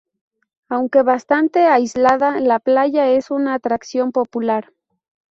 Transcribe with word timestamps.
Aunque 0.67 1.03
bastante 1.03 1.67
aislada, 1.67 2.39
la 2.39 2.57
playa 2.57 3.09
es 3.11 3.29
una 3.29 3.53
atracción 3.53 4.11
popular. 4.11 4.73